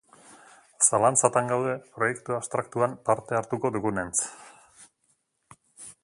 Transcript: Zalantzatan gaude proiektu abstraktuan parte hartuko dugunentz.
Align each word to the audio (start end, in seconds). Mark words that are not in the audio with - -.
Zalantzatan 0.85 1.51
gaude 1.51 1.75
proiektu 1.97 2.37
abstraktuan 2.37 2.95
parte 3.11 3.37
hartuko 3.41 3.71
dugunentz. 3.77 4.23